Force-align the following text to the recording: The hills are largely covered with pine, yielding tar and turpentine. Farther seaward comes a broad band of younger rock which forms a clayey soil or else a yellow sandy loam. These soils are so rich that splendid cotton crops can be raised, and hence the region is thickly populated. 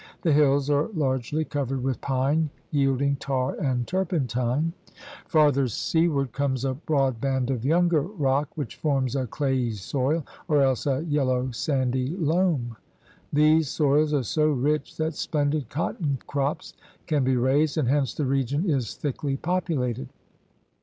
The 0.23 0.33
hills 0.33 0.67
are 0.67 0.87
largely 0.95 1.45
covered 1.45 1.83
with 1.83 2.01
pine, 2.01 2.49
yielding 2.71 3.17
tar 3.17 3.53
and 3.61 3.85
turpentine. 3.85 4.73
Farther 5.27 5.67
seaward 5.67 6.31
comes 6.33 6.65
a 6.65 6.73
broad 6.73 7.21
band 7.21 7.51
of 7.51 7.63
younger 7.63 8.01
rock 8.01 8.49
which 8.55 8.77
forms 8.77 9.15
a 9.15 9.27
clayey 9.27 9.73
soil 9.73 10.25
or 10.47 10.63
else 10.63 10.87
a 10.87 11.01
yellow 11.03 11.51
sandy 11.51 12.15
loam. 12.17 12.75
These 13.31 13.69
soils 13.69 14.11
are 14.11 14.23
so 14.23 14.49
rich 14.49 14.97
that 14.97 15.13
splendid 15.13 15.69
cotton 15.69 16.17
crops 16.25 16.73
can 17.05 17.23
be 17.23 17.35
raised, 17.37 17.77
and 17.77 17.87
hence 17.87 18.15
the 18.15 18.25
region 18.25 18.67
is 18.67 18.95
thickly 18.95 19.37
populated. 19.37 20.09